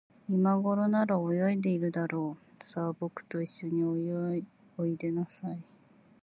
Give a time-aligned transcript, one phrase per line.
[0.27, 2.63] いまごろなら、泳いでいるだろう。
[2.63, 3.83] さあ、ぼくといっしょに
[4.79, 5.61] おいでなさい。